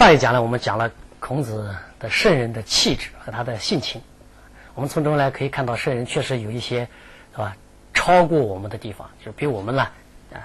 [0.00, 4.00] 上一讲呢，我们讲了孔子的圣人的气质和他的性情。
[4.74, 6.88] 我们从中来可以看到，圣人确实有一些，
[7.32, 7.54] 是吧？
[7.92, 9.86] 超过我们的地方，就比我们呢，
[10.32, 10.40] 啊，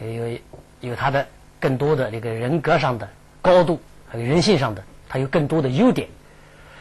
[0.00, 0.36] 有
[0.80, 1.24] 有他的
[1.60, 3.08] 更多的这个人格上的
[3.40, 6.08] 高度，还有人性上的，他有更多的优点。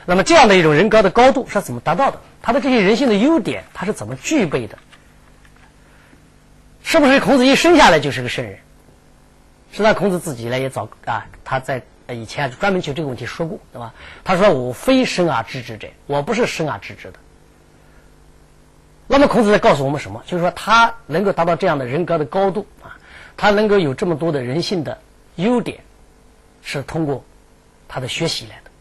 [0.08, 2.20] 那么这样的一种人格的高度是怎么达到的？
[2.42, 4.76] 他的这些人性的优点，他是怎么具备的？
[6.84, 8.58] 是不是孔子一生下来就是个圣人？
[9.72, 11.80] 实际上，孔子自己呢也早啊，他在
[12.10, 13.94] 以前专门就这个问题说过，对吧？
[14.24, 17.20] 他说：“我非生而知之者，我不是生而知之的。”
[19.10, 20.24] 那么孔子在告诉我们什么？
[20.26, 22.98] 就是说他能够达到这样的人格的高度啊，
[23.36, 24.98] 他能够有这么多的人性的
[25.36, 25.80] 优点，
[26.62, 27.24] 是通过
[27.88, 28.72] 他的学习来的。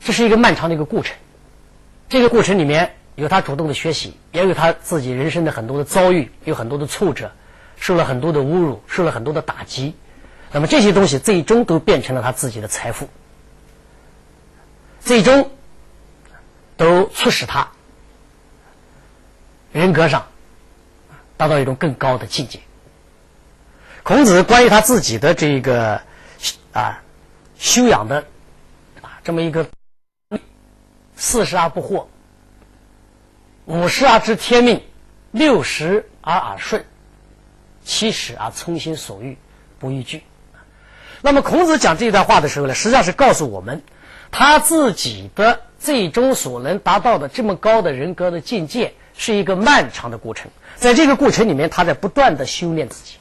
[0.00, 1.16] 这是一个漫长的一个过程，
[2.08, 7.30] 这个过程里面有他主动的学习，也有他自己人生的很多的遭遇，有很多的挫折，
[7.76, 9.94] 受了很多的侮辱，受了很多的打击。
[10.54, 13.08] 那么这些东西最终都变成了他自己的财富，
[15.00, 15.50] 最终
[16.76, 17.68] 都促使他
[19.72, 20.28] 人格上
[21.36, 22.60] 达到一种更高的境界。
[24.04, 26.00] 孔子关于他自己的这个
[26.72, 27.02] 啊
[27.58, 28.24] 修养的
[29.02, 29.68] 啊这么一个。
[31.16, 32.06] 四十而不惑，
[33.66, 34.82] 五十而知天命，
[35.30, 36.84] 六十而耳顺，
[37.84, 39.38] 七十而从心所欲，
[39.78, 40.24] 不逾矩。
[41.24, 43.80] 那么孔子讲这段话的时候呢，实际上是告诉我们，
[44.30, 50.50] 他自己的最终所能达到的这么高的人格的境界，是一个漫长的过程。
[50.76, 53.14] 在这个过程里面，他在不断的修炼自己。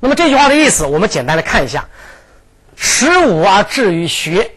[0.00, 1.86] 那么这句话的意思，我们简单的看一下：
[2.76, 4.52] 十五而志于学。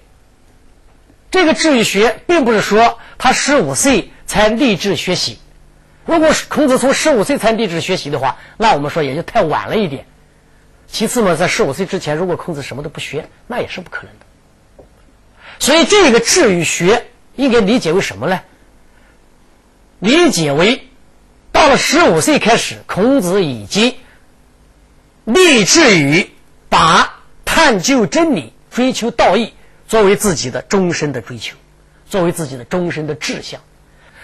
[1.29, 5.39] 这个志于学并不是说他十五岁才立志学习。
[6.05, 10.05] 如果孔子从十五岁才立志学习的话，那我们说也就太晚了一点。
[10.87, 14.85] 其次呢，在十五岁之前，如果孔子什么都不学，那也是不可能的。
[15.59, 18.41] 所以，这个治愈学应该理解为什么呢？
[19.99, 20.87] 理解为
[21.51, 23.95] 到了十五岁开始，孔子已经
[25.25, 26.29] 立志于
[26.69, 29.53] 把探究真理、追求道义。
[29.87, 31.55] 作为自己的终身的追求，
[32.09, 33.61] 作为自己的终身的志向，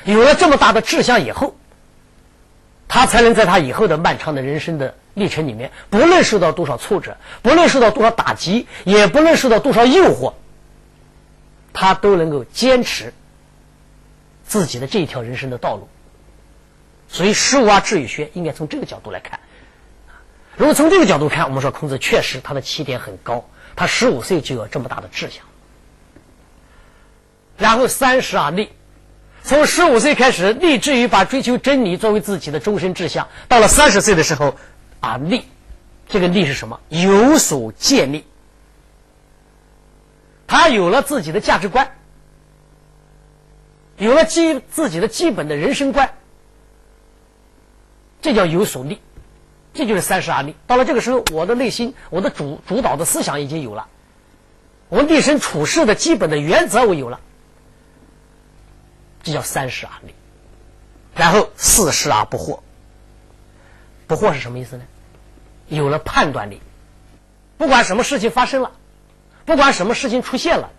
[0.04, 1.56] 有了这么大的志向以后，
[2.90, 10.34] 他才能在他以后的漫长的人生的历程里面，不论受到多少挫折，不论受到多少打击，也不论受到多少诱惑，
[11.74, 13.14] 他都能够坚持
[14.44, 15.88] 自己的这一条人生的道路。
[17.08, 19.40] 所以，十五啊，治愈学应该从这个角度来看。
[20.56, 25.44] 如果从这个角度看，我们说孔子确实他的起点很高，他十五岁就有这么大的志向。
[27.58, 28.70] 然后三十而立，
[29.44, 33.28] 从十五岁开始立志于把追求真理作为自己的终身志向。
[33.48, 34.56] 到了三十岁的时候，
[35.04, 35.44] 啊立，
[36.08, 36.80] 这个立是什么？
[36.88, 38.24] 有所建立，
[40.48, 41.92] 他有了自己的价值观，
[43.98, 46.14] 有了基自己的基本的人生观，
[48.22, 49.02] 这叫有所立，
[49.74, 50.56] 这就是三十而立。
[50.68, 53.90] 到了这个时候，我的内心，我的主主导的思想已经有了，
[54.88, 57.20] 我立身处世的基本的原则我有了。
[59.22, 60.14] 这叫三十而立，
[61.14, 62.62] 然后四十而不惑。
[64.08, 64.84] 不惑是什么意思呢？
[65.68, 66.62] 有了判断力，
[67.58, 68.72] 不管什么事情发生了，
[69.46, 70.72] 不管什么事情出现了，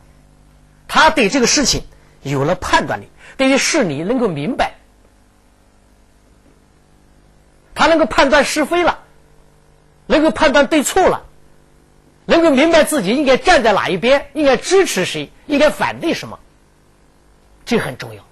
[0.88, 1.84] 他对这个事情
[2.22, 4.74] 有了判断力，对于事理能够明白，
[7.74, 9.00] 他能够判断是非了，
[10.06, 11.24] 能够判断对错了，
[12.26, 16.38] 能够明白自己应该站在哪一边，应该支持谁，应该反对什么，
[17.64, 18.22] 这很重要。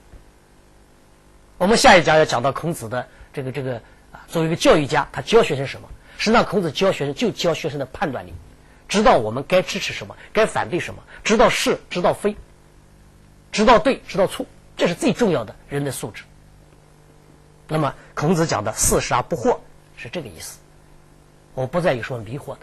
[1.58, 3.80] 我们下一讲要讲到孔子的这个这个
[4.12, 5.88] 啊，作为一个教育家，他教学生什么？
[6.22, 8.32] 实际上，孔子教学生就教学生的判断力，
[8.86, 12.36] 知道我们该支持什么，该反对什么，知道是，知道非，
[13.50, 14.46] 知道对，知道错，
[14.76, 16.22] 这是最重要的人的素质。
[17.66, 19.58] 那么，孔子讲的“四十而不惑”
[19.98, 20.60] 是这个意思。
[21.54, 22.60] 我不再有说迷惑的，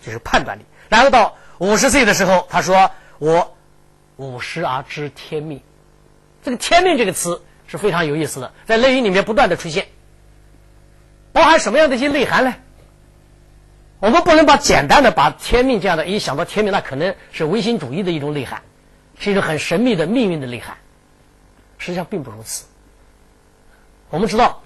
[0.00, 0.62] 就是判断力。
[0.88, 3.56] 然后到五十岁的时候，他说：“我
[4.18, 5.60] 五十而知天命。”
[6.44, 7.42] 这个“天命”这个词。
[7.66, 9.86] 是非常有意思的，在《论语》里面不断的出现，
[11.32, 12.54] 包含什么样的一些内涵呢？
[14.00, 18.62] 我们不能把简单的把天命这样的，一想到天命，那可能是唯心主义的一种内涵，
[19.18, 20.76] 是一种很神秘的命运的内涵。
[21.78, 22.64] 实际上并不如此。
[24.08, 24.62] 我们知道，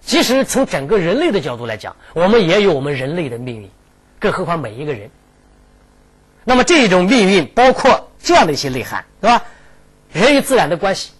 [0.00, 3.70] 即使从整个人类的角度来讲，我们也有我们人类的命运，
[4.18, 5.10] 更何况每一个人。
[6.44, 9.42] 那么这种命运包括这样的一些内涵，对吧？
[10.12, 11.12] 人与自然的关系。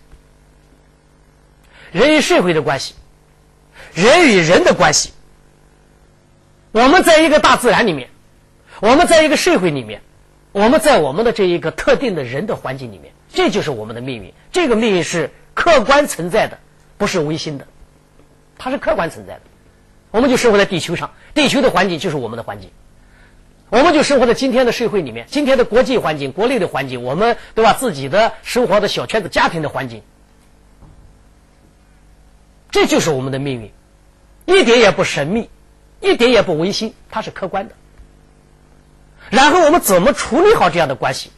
[1.92, 2.94] 人与社会的关系，
[3.94, 5.12] 人与人的关系。
[6.72, 8.08] 我们在一个大自然里面，
[8.80, 10.02] 我们在一个社会里面，
[10.52, 14.32] 我们在我们的这一个特定的人的环境里面，这就是我们的命运。
[14.52, 16.58] 这个命运是客观存在的，
[16.96, 17.66] 不是唯心的，
[18.56, 19.40] 它是客观存在的。
[20.12, 22.70] 我们就生活在地球上，地球的环境就是我们的环境。
[23.68, 27.72] 我们就生活在今天的社会里面，今天的国际环境、国内的环境，我们对吧？
[27.72, 30.02] 自己的生活的小圈子、家庭的环境，
[32.72, 33.72] 这就是我们的命运，
[34.46, 35.48] 一点也不神秘，
[36.00, 37.74] 一点也不违心，它是客观的。
[39.30, 41.30] 然后我们怎么处理好这样的关系？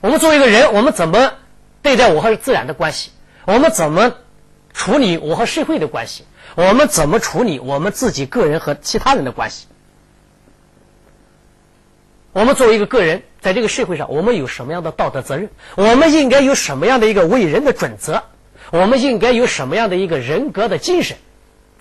[0.00, 1.34] 我们作为一个人，我们怎么
[1.82, 3.10] 对待我和自然的关系？
[3.44, 4.14] 我们怎么
[4.72, 6.24] 处理我和社会的关系？
[6.54, 9.66] 我们怎么处理我们自己个人和其他人的关系？
[12.32, 15.48] 我们作为一个个人，在这个社会上，我们有什么样的道德责任？
[15.76, 18.22] 我们应该有什么样的一个为人的准则？
[18.70, 21.16] 我们应该有什么样的一个人格的精神？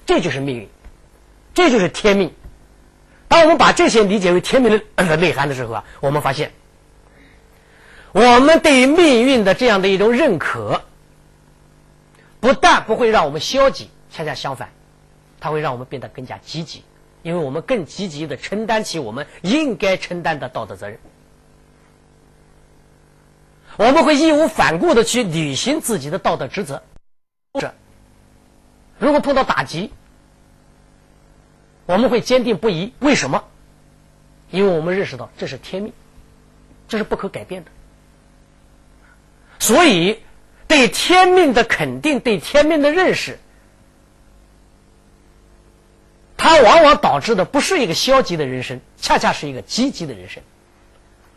[0.06, 0.70] 这就是命运，
[1.58, 2.32] 这就是天命。
[3.28, 6.52] 当我们把这些理解为天命的内涵的时候啊，我们发现，
[8.12, 10.84] 我们对于命运的这样的一种认可，
[12.40, 14.70] 不但不会让我们消极，恰恰相反，
[15.40, 16.84] 它会让我们变得更加积极。
[17.24, 21.00] 因为我们更积极的承担起我们应该承担的道德责任，
[23.78, 26.84] 我们会义无反顾的去履行自己的道德职责。
[27.52, 27.74] 或者，
[29.00, 29.92] 如果碰到打击，
[31.88, 32.94] 我们会坚定不移。
[33.00, 33.44] 为什么？
[34.52, 35.92] 因为我们认识到这是天命，
[36.88, 37.72] 这是不可改变的。
[39.58, 40.20] 所以，
[40.68, 43.40] 对天命的肯定，对天命的认识。
[46.38, 50.44] 它往往导致的不是一个消极的人生，恰恰是一个积极的人生。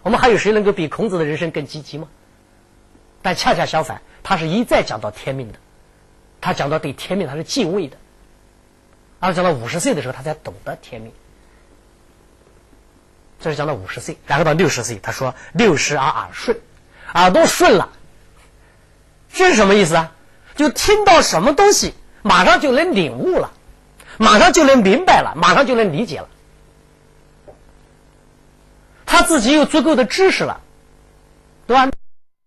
[0.03, 2.09] 我们还有谁能够比孔子的人生更积极吗？
[3.23, 5.59] 但恰恰相反，他是一再讲到天命的，
[6.41, 7.97] 他讲到对天命他是敬畏的，
[9.21, 11.13] 而讲到五十岁的时候，他才懂得天命。
[13.39, 16.59] 这是讲到五十岁，然后到六十岁，他说六十而耳顺，
[17.15, 17.91] 耳朵顺了，
[19.33, 20.13] 这是什么意思啊？
[20.57, 23.53] 就听到什么东西，马上就能领悟了。
[24.19, 26.29] 马上就能明白了，马上就能理解了。
[29.07, 30.61] 他自己有足够的知识了，
[31.67, 31.91] 对吧？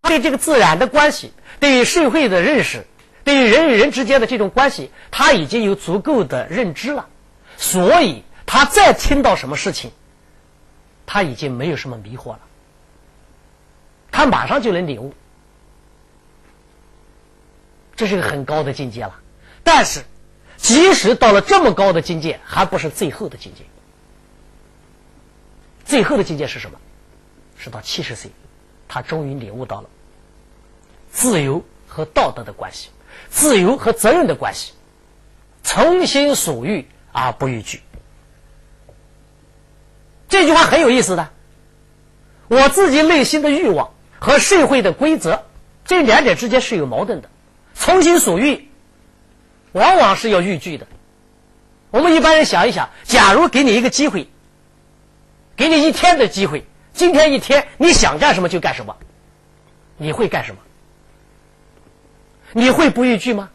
[0.04, 2.86] 对这个自然的关系，对于社会的认识，
[3.24, 7.08] 对于人与人之间的这种关系，他已经有足够的认知了。
[7.58, 9.92] 所以，他再听到什么事情，
[11.06, 12.40] 他已经没有什么迷惑了，
[14.12, 15.14] 他马上就能领悟。
[17.96, 19.20] 这是个很高的境界了，
[19.64, 20.04] 但是。
[20.56, 23.66] 即使到了这么高的境界，还不是最后的境界。
[25.84, 26.80] 最后的境界是什么？
[27.58, 28.32] 是到七十岁，
[28.88, 29.90] 他终于领悟到了
[31.12, 32.92] 自由和道德的关系，
[33.30, 34.74] 自由和责任的关系，
[35.64, 37.82] 从心所欲而不逾矩。
[40.30, 41.30] 这句话很有意思的。
[42.48, 45.44] 我自己内心的欲望和社会的规则，
[45.86, 47.30] 这两者之间是有矛盾的。
[47.74, 48.70] 从心所欲。
[49.74, 50.86] 往往是要逾矩的。
[51.90, 54.30] 我们一般人想一想，假如给你一个机会，
[55.56, 58.96] 给你一天的机会，今天一天你想干什么就干什么，
[59.98, 60.62] 你会干什么？
[62.54, 63.50] 你会不逾矩吗？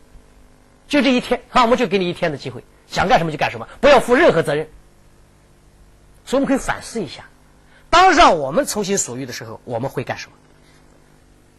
[0.87, 4.69] 就这一天，啊，我们就给你一天的机会，想干什么就干什么，不要负任何责任。
[6.25, 7.25] 所以我们可以反思一下，
[7.91, 10.37] 当让我们从心所欲的时候，我们会干什么？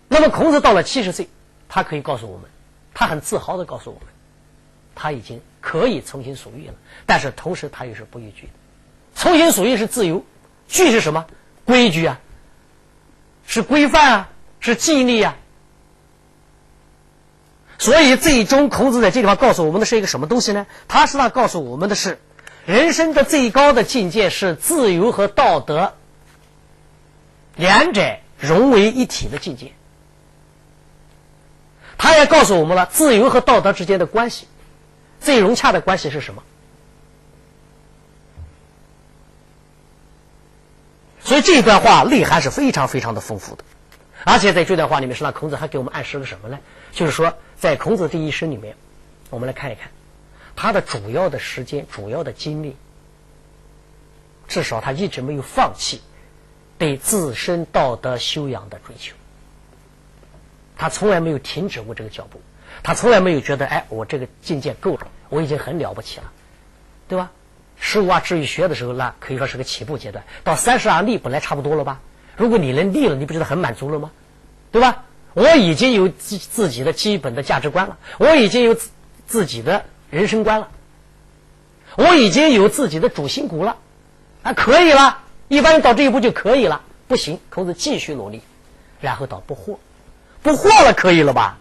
[0.08, 1.30] 那么孔子到了七十岁，
[1.68, 2.50] 他可以告诉我们，
[2.94, 4.08] 他很自豪的告诉我们。
[4.96, 6.74] 他已经可以从心所欲了，
[7.06, 8.54] 但是同时他又是不逾矩的。
[9.16, 10.26] 从心所欲是自由，
[10.68, 11.26] 矩是什么？
[11.64, 12.20] 规矩啊，
[13.46, 14.30] 是规范啊，
[14.60, 15.38] 是纪律啊。
[17.80, 20.68] 所以最终孔子在这地方告诉我们的是一个什么东西呢？
[20.88, 22.20] 他是他告诉我们的是，
[22.66, 25.94] 人生的最高的境界是自由和道德
[27.56, 29.72] 两者融为一体的境界。
[31.98, 34.48] 他也告诉我们了自由和道德之间的关系。
[35.22, 36.44] 最融洽的关系是什么？
[41.22, 43.64] 所以这段话内涵是非常非常的丰富的，
[44.24, 46.60] 而且在这段话里面，实际上孔子还给我们暗示了什么呢？
[46.92, 48.76] 就是说，在孔子这一生里面，
[49.30, 49.92] 我们来看一看
[50.56, 52.78] 他的主要的时间、主要的精力，
[54.48, 56.02] 至少他一直没有放弃
[56.78, 59.14] 对自身道德修养的追求，
[60.78, 62.42] 他从来没有停止过这个脚步。
[62.82, 66.32] 他从来没有觉得，哎，我这个境界够了，我已经很了不起了，
[67.10, 67.32] 对吧？
[67.78, 70.24] 十五而志于学的时候，那可以说是个起步阶段。
[70.46, 72.00] 到三十而立，本来差不多了吧？
[72.38, 74.12] 如果你能立了，你不觉得很满足了吗？
[74.72, 75.04] 对吧？
[75.34, 78.90] 我已经有自自己的基本的价值观了，我已经有自
[79.28, 80.70] 自己的人生观了，
[81.96, 83.78] 我已经有自己的主心骨了，
[84.44, 86.82] 啊，可以了，一般人到这一步就可以了。
[87.08, 88.42] 不行，孔子继续努力，
[89.02, 89.78] 然后到不惑，
[90.44, 91.58] 不惑了，可以了吧？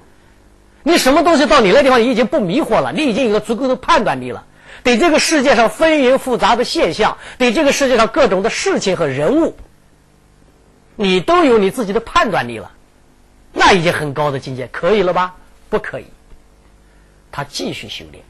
[0.82, 4.44] 你什么东西到你那地方，你已经不迷惑了，你已经有个足够的判断力了。
[4.82, 9.56] 对这个世界上纷纭复杂的现象，对这个世界上各种的事情和人物，
[10.96, 12.70] 你都有你自己的判断力了，
[13.52, 15.37] 那已经很高的境界，可以了吧？
[15.71, 16.07] 不可以。
[17.31, 18.25] 他继续修炼，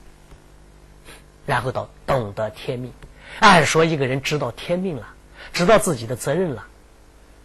[1.47, 2.93] 然后到懂得天命。
[3.41, 5.09] 按说一个人知道天命了，
[5.53, 6.67] 知道自己的责任了。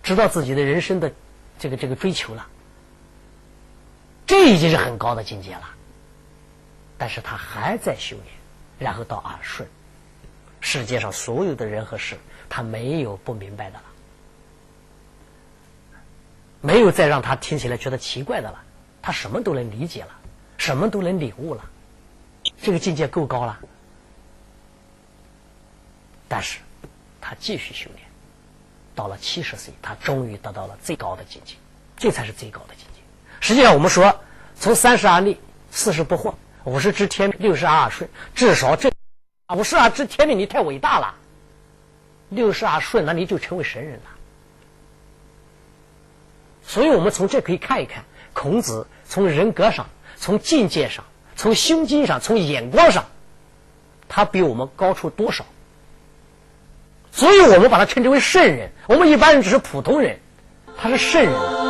[0.02, 1.12] 知道自己的人生的
[1.58, 2.46] 这个这个追求了，
[4.28, 5.70] 这已经是很高的境界了。
[6.98, 8.28] 但是他还在修炼，
[8.80, 9.68] 然后到耳顺。
[10.60, 12.18] 世界上所有的人和事，
[12.50, 13.84] 他没有不明白的了，
[16.64, 18.64] 没有再让他听起来觉得奇怪的了。
[19.02, 20.12] 他什么都能理解了，
[20.58, 21.66] 什么都能领悟了，
[22.62, 23.60] 这个境界够高了。
[26.30, 26.60] 但是，
[27.20, 28.08] 他继续修炼。
[28.96, 31.56] 到了七十岁，他终于得到了最高的境界，
[31.98, 33.02] 这才是最高的境界。
[33.42, 34.22] 实际上，我们说，
[34.56, 35.38] 从三十而立，
[35.70, 38.90] 四十不惑，五十知天命，六十而耳顺，至少这
[39.54, 41.14] 五十而知天命，你太伟大了；
[42.30, 44.13] 六十而顺，那你就成为神人了。
[46.66, 48.04] 所以我们从这可以看一看，
[48.34, 51.06] 孔子从人格上、从境界上、
[51.36, 53.06] 从胸襟上、从眼光上，
[54.08, 55.46] 他比我们高出多少。
[57.12, 60.20] 所以我们把他称之为圣人，我们一般人只是普通人，
[60.78, 61.63] 他是圣人。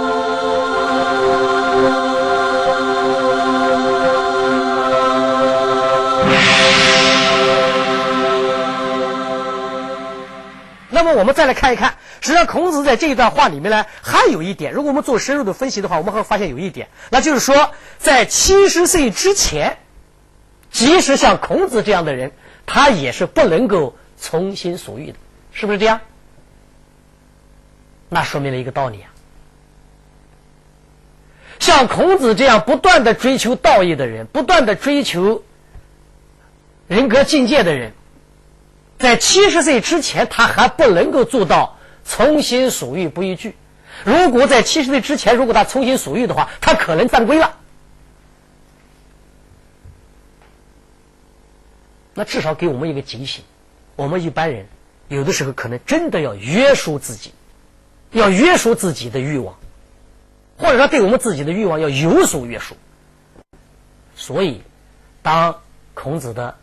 [11.16, 19.78] 我们再来看一看，实际上孔子在这一段话里面呢，还有一点，如果我们做深入的分析的话，我们会发现有一点，那就是说，在七十岁之前，
[20.72, 22.32] 即使像孔子这样的人，
[22.66, 25.18] 他也是不能够从心所欲的。
[25.52, 26.02] 是不是这样？
[28.10, 29.10] 那说明了一个道理啊。
[31.60, 35.44] 像孔子这样不断的追求道义的人，不断的追求
[36.88, 37.94] 人格境界的人，
[39.04, 43.54] 在七十岁之前，他还不能够做到从心所欲不逾矩。
[44.06, 47.58] 如果在七十岁之前，如果他从心所欲的话，他可能犯规了。
[52.14, 53.44] 那至少给我们一个警醒：
[53.98, 54.68] 我们一般人。
[55.10, 57.34] 有的时候可能真的要约束自己，
[58.12, 59.58] 要约束自己的欲望，
[60.58, 62.78] 或者说对我们自己的欲望要有所约束。
[64.16, 64.62] 所以，
[65.22, 65.60] 当
[65.94, 66.56] 孔子的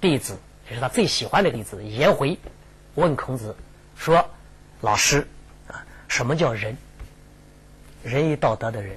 [0.00, 2.36] 弟子，这是他最喜欢的弟子颜回，
[2.96, 3.54] 问孔子
[3.96, 4.28] 说
[4.82, 5.26] ：“老师
[5.68, 6.76] 啊，什么叫仁？
[8.02, 8.96] 仁义道德的人？”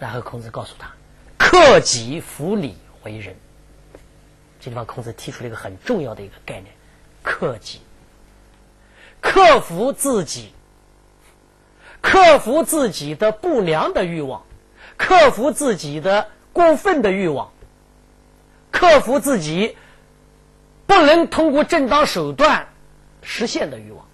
[0.00, 0.90] 然后孔子告诉他
[1.38, 3.34] ：“克己复礼为仁。”
[4.60, 6.74] 这地方，孔子提出了一个很重要的一个概念：
[7.22, 7.80] 克己，
[9.20, 10.52] 克服自己，
[12.00, 14.44] 克服自己的不良的欲望，
[14.96, 17.52] 克服自己的过分的欲望，
[18.82, 19.76] 克服自己
[20.86, 22.66] 不能通过正当手段
[23.22, 24.08] 实现的欲望。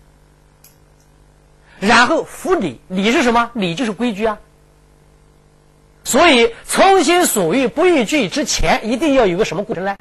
[1.81, 3.51] 然后，服礼，礼是什么？
[3.55, 4.39] 礼就是规矩啊。
[6.05, 9.97] 所以，从心所欲不逾矩之前，一定要有个什么过程呢？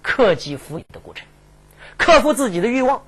[0.00, 1.26] 克己复礼的过程，
[1.98, 3.02] 克服自己的欲望，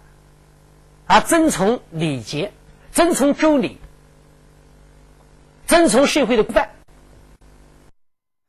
[1.06, 2.52] 啊，遵从礼节，
[2.90, 3.78] 遵从周礼，
[5.68, 6.70] 遵从社会的规范。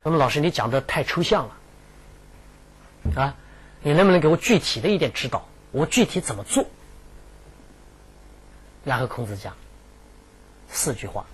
[0.01, 1.55] 那么，老师，你讲的太抽象了，
[3.15, 3.35] 啊，
[3.81, 5.47] 你能不能给我具体的一点指导？
[5.71, 6.65] 我具体怎么做？
[8.83, 9.55] 然后孔子讲
[10.69, 11.25] 四句话：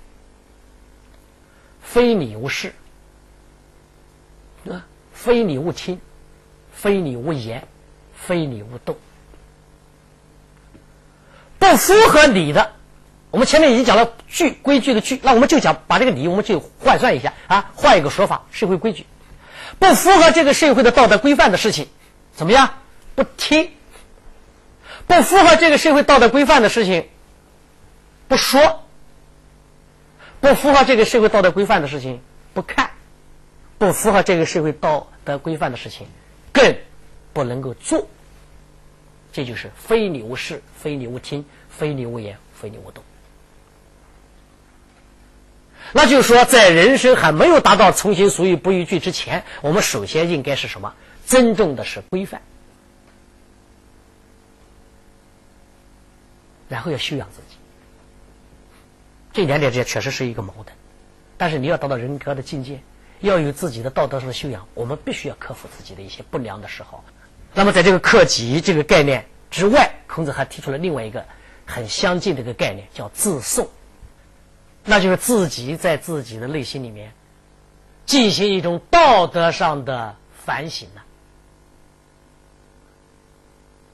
[1.81, 2.73] 非礼勿视，
[4.69, 5.99] 啊，非礼勿听。
[6.75, 7.65] 非礼勿言，
[8.13, 8.97] 非礼勿动。
[11.59, 12.73] 不符合礼的，
[13.31, 19.05] 我们前面已经讲了矩规矩的矩，那我们就讲把这个礼，我们就换算一下啊，换一个说法，社会规矩，
[19.79, 21.87] 不符合这个社会的道德规范的事情，
[22.33, 22.69] 怎么样？
[23.15, 23.71] 不听。
[25.07, 27.07] 不符合这个社会道德规范的事情，
[28.27, 28.81] 不说。
[30.39, 32.21] 不符合这个社会道德规范的事情，
[32.53, 32.91] 不看。
[33.77, 36.07] 不符合这个社会道德规范的事情。
[36.51, 36.77] 更
[37.33, 38.07] 不能够做，
[39.31, 43.03] 这就是非礼勿视、非礼勿听、非礼勿言、非礼勿动。
[45.91, 50.93] 那就是说，在人生还没有达到从心所欲不逾矩之前，我们首先应该是什么？
[51.25, 52.41] 尊重的是规范，
[56.69, 57.57] 然后要修养自己。
[59.33, 60.67] 这两点这确实是一个矛盾，
[61.37, 62.79] 但是你要达到人格的境界。
[63.21, 67.05] 要有自己的道德上的修养，我们必须要克服自己的一些不良的嗜好。
[67.53, 71.23] 那么，在这个克己这个概念之外，孔子还提出了另外一个
[71.65, 73.65] 很相近的一个概念，叫自颂。
[74.85, 77.13] 那就是自己在自己的内心里面
[78.05, 81.01] 进行一种道德上的反省呢。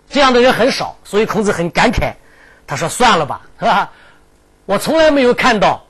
[0.10, 2.15] 这样的人很少，所以孔子很感慨，
[2.65, 3.91] 他说：“算了吧，是吧？
[4.65, 5.86] 我从来没有看到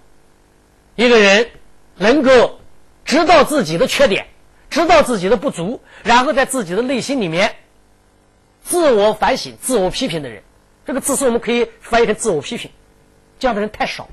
[0.95, 1.49] 一个人
[1.95, 2.59] 能够
[3.05, 4.27] 知道自己的缺点，
[4.69, 7.55] 知道自己的不足，然后在自己的内心里面
[8.61, 10.43] 自我反省、自我批评的人。
[10.85, 12.69] 这个自私我们可以翻译成自我批评，
[13.39, 14.09] 这样的人太少。”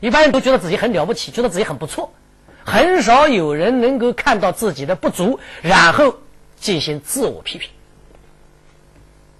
[0.00, 2.12] 一般人都觉得自己很了不起，觉得自己很不错，
[2.64, 6.18] 很少有人能够看到自己的不足，然后
[6.56, 7.70] 进行自我批评。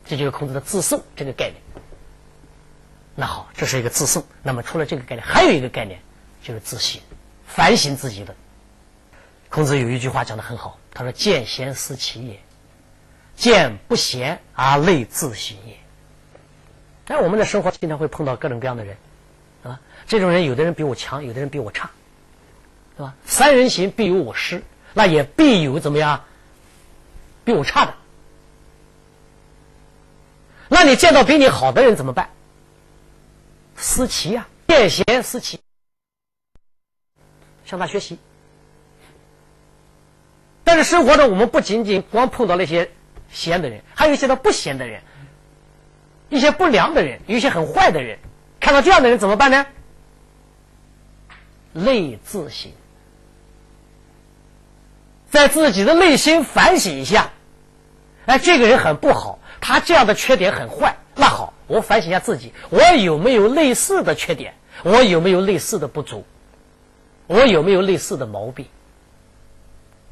[0.04, 1.56] 这就是孔子的自颂这个概念。
[3.14, 4.24] 那好，这是一个自颂。
[4.42, 6.00] 那么除了这个概念，还有一个概念
[6.42, 7.00] 就是自省，
[7.46, 8.34] 反省自己的。
[9.48, 12.40] 孔子有一句话讲的很好，他说：“见贤思齐也，
[13.34, 15.76] 见不贤而内自省也。”
[17.04, 18.96] 但我们的生活经常会碰到各种各样的人。
[19.62, 21.90] 啊这种人，有的人比我强，有的人比我差，
[22.96, 23.14] 是吧？
[23.24, 24.62] 三人行必有我师，
[24.94, 26.24] 那也必有怎么样？
[27.44, 27.94] 比我差的。
[30.68, 32.30] 那你见到比你好的人怎么办？
[33.76, 35.60] 思齐呀，见贤思齐，
[37.64, 38.18] 向他学习。
[40.64, 42.90] 但是生活中，我们不仅仅光碰到那些
[43.30, 45.02] 贤的人，还有一些他不贤的人，
[46.28, 48.18] 一些不良的人，有一些很坏的人。
[48.70, 49.66] 看到这样的人怎么办呢？
[51.72, 52.70] 内自省，
[55.28, 57.32] 在自己的内心反省一下。
[58.26, 60.96] 哎，这个人很不好，他这样的缺点很坏。
[61.16, 64.54] 那好，我反省一下自己，我有没有类似的缺点？
[64.84, 66.24] 我有没有类似的不足？
[67.26, 68.66] 我有没有类似的毛病？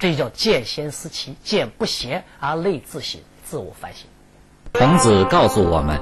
[0.00, 4.08] 这叫见贤思齐，见不贤而内自省，自我反省。
[4.72, 6.00] 孔子告诉我们，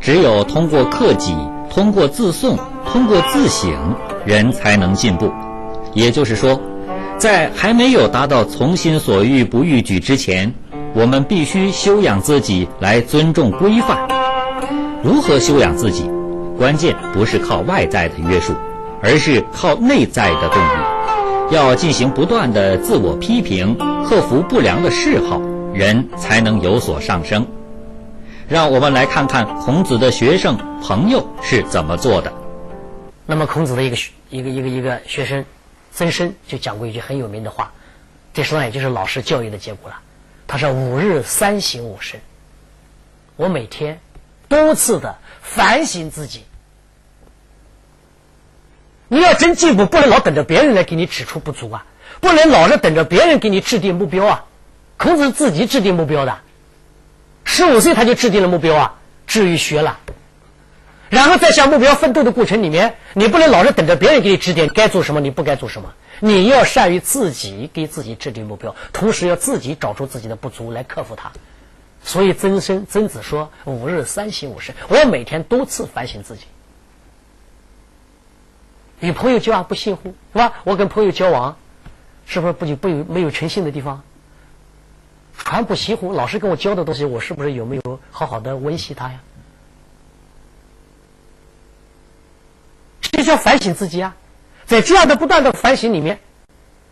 [0.00, 1.36] 只有通过克己。
[1.72, 2.58] 通过自颂，
[2.92, 3.70] 通过自省，
[4.26, 5.30] 人才能进步。
[5.94, 6.60] 也就是说，
[7.16, 10.52] 在还没有达到从心所欲不逾矩之前，
[10.94, 14.08] 我们必须修养自己来尊重规范。
[15.04, 16.10] 如何修养自己？
[16.58, 18.52] 关键不是靠外在的约束，
[19.00, 21.54] 而是靠内在的动力。
[21.54, 25.40] 要进行不断的自我批评，克服不良的嗜好，
[25.72, 27.46] 人才能有所上升。
[28.50, 32.32] 让我们来看看孔子的学生朋友是怎么做的。
[33.24, 33.96] 那么，孔子的一个
[34.28, 35.44] 一个一个一个学生
[35.92, 37.72] 曾参就讲过一句很有名的话，
[38.34, 40.00] 这实际上也就是老师教育的结果了。
[40.48, 42.20] 他说：“五日三省吾身。”
[43.38, 44.00] 我每天
[44.48, 46.42] 多次的反省自己。
[49.06, 51.86] 你要真进步，不能老等着别人来给你指出不足啊，
[52.20, 54.44] 不能老是等着别人给你制定目标啊。
[54.96, 56.40] 孔子自己制定目标的。
[57.44, 58.94] 十五岁他就制定了目标啊，
[59.26, 59.98] 至于学了，
[61.08, 71.32] 然后在向目标奋斗的过程里面，你不能老是等着别人给你指点该做什么，你不该做什么，你要善于自己给自己制定目标，同时要自己找出自己的不足来克服它。
[72.02, 76.44] 所以曾参曾子说：“吾日三省吾身。”我每天多次反省自己。
[79.00, 80.14] 与朋友交往不信乎？
[80.32, 80.54] 是吧？
[80.64, 81.58] 我跟朋友交往，
[82.26, 84.02] 是不是不就不有没有诚信的地方？
[85.44, 86.12] 传不习乎？
[86.12, 89.20] 老师跟我教的东西，我是不是有没有好好的温习他呀？
[93.00, 94.14] 这叫反省自己啊！
[94.64, 96.20] 在这样的不断的反省里面，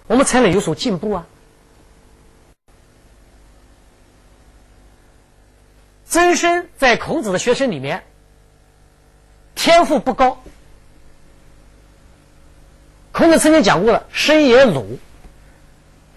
[0.09, 1.27] 我们才能有所进步啊。
[6.05, 8.03] 曾参在孔子的学生里面，
[9.55, 10.43] 天赋不高。
[13.13, 14.99] 孔子曾经讲过了：“生也鲁。”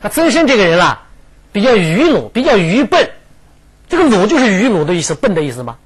[0.01, 1.07] 那曾参这个人啊。
[1.51, 3.11] 比较愚鲁，比较愚笨，
[3.89, 5.77] 这个“鲁”就是愚鲁的意思，笨的意思吗？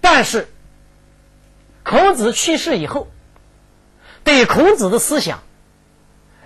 [0.00, 0.48] 但是，
[1.82, 3.08] 孔子去世以后，
[4.24, 5.42] 对孔子的思想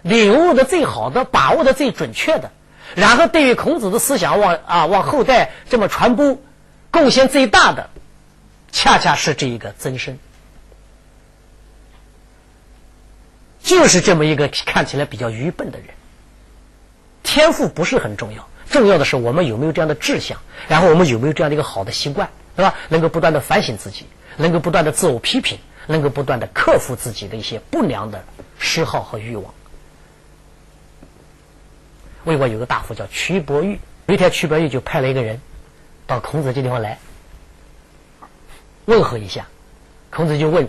[0.03, 2.53] 领悟的最好的、把握的最准确的，
[2.95, 6.39] 然后对于孔子的思想往啊往后代这么传播，
[6.91, 7.91] 贡献最大的，
[8.73, 10.19] 恰恰是这一个曾参，
[13.63, 15.89] 就是这么一个看起来比较愚笨的人。
[17.31, 20.37] 天赋不是很重要，重要的是我们有没有这样的志向，
[20.69, 22.75] 然后我们有没有这样的一个好的习惯，是吧？
[22.88, 24.05] 能够不断的反省自己，
[24.37, 28.25] 能够不断的自我批评，能够不断的克服自己的一些不良的
[28.59, 29.55] 嗜好和欲望。
[32.25, 35.40] 魏国有个大夫叫瞿伯玉，有一天瞿伯玉就派了一个人
[36.09, 36.99] 到孔子这地方来
[38.87, 39.47] 问候一下，
[40.11, 40.69] 孔子就问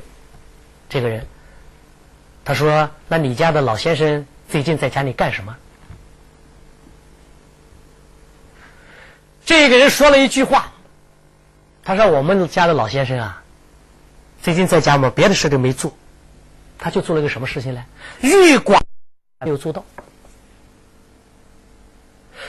[0.89, 1.25] 这个人，
[2.45, 5.57] 他说：“那你家的老先生最近在家里干什么？”
[9.51, 10.71] 这个人说了一句话，
[11.83, 13.43] 他说：“我们家的老先生啊，
[14.41, 15.93] 最近在家嘛，别的事都没做，
[16.79, 17.83] 他就做了个什么事情呢？
[18.21, 18.79] 玉寡
[19.41, 19.83] 没有做到。”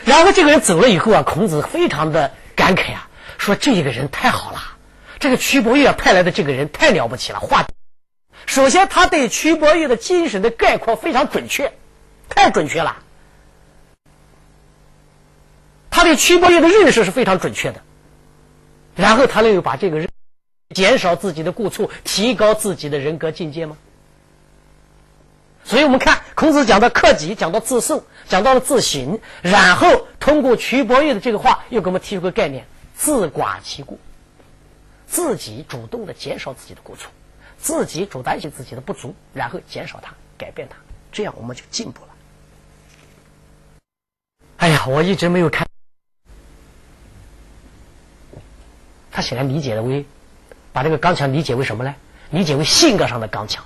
[0.06, 4.62] 然后这个人走了以后啊，孔子非常的感慨啊，说：“这个人太好了，
[5.18, 7.66] 这个屈伯玉派来的这个人太了不起了。”话，
[8.46, 11.72] 首先他对屈伯玉的精神的概括非常准确，
[12.28, 12.98] 太准确了。
[16.02, 17.80] 他对屈伯玉的认识是非常准确的，
[18.96, 20.08] 然后他能够把这个认
[20.74, 23.76] 减少自己的过错，提高自己的人格境界吗？
[25.62, 33.96] 所以我们看孔子讲到克己，讲到自胜，讲到了自省，然后通过屈伯玉的这个话，又给我们提出个概念：自寡其过，
[35.06, 37.12] 自己主动的减少自己的过错，
[37.58, 40.76] 自己主担心自己的不足，然后减少它，改变它，
[41.12, 42.08] 这样我们就进步了。
[44.56, 45.64] 哎呀，我一直没有看。
[49.12, 50.04] 他显然理解了为，
[50.72, 51.94] 把这个刚强理解为什么呢？
[52.30, 53.62] 理解为性格上的刚强。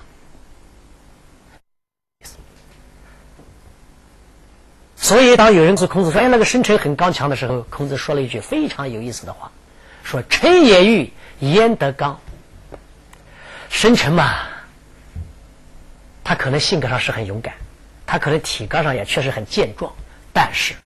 [4.97, 9.49] 所以，当有人说孔子说：“哎，那个申臣很刚强”的时候，孔子说了一句非常有意思的话
[10.03, 12.19] ：“说臣也欲焉得刚。”
[13.71, 14.33] 申臣嘛，
[16.25, 17.53] 他可能性格上是很勇敢，
[18.05, 19.93] 他可能体格上也确实很健壮，
[20.33, 20.75] 但是。